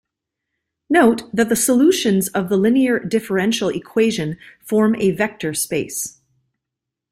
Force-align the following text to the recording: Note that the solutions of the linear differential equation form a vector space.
Note 0.89 1.29
that 1.31 1.49
the 1.49 1.55
solutions 1.55 2.27
of 2.29 2.49
the 2.49 2.57
linear 2.57 2.97
differential 2.97 3.69
equation 3.69 4.39
form 4.59 4.95
a 4.95 5.11
vector 5.11 5.53
space. 5.53 6.19